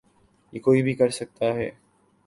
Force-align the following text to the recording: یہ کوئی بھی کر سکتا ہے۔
یہ 0.53 0.59
کوئی 0.59 0.81
بھی 0.81 0.93
کر 0.93 1.09
سکتا 1.09 1.53
ہے۔ 1.55 1.69